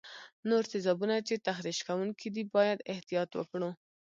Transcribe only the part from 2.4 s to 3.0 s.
باید